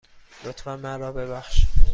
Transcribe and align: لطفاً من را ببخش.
لطفاً 0.45 0.75
من 0.77 0.99
را 0.99 1.11
ببخش. 1.11 1.65